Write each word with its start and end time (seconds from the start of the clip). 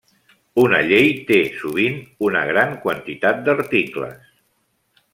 Una 0.61 0.79
llei 0.91 1.11
té 1.27 1.37
sovint 1.59 2.01
una 2.31 2.43
gran 2.53 2.75
quantitat 2.87 3.47
d'articles. 3.49 4.29